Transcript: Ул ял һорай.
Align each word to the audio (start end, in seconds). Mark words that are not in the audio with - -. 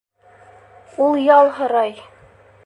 Ул 1.09 1.19
ял 1.27 1.51
һорай. 1.59 1.95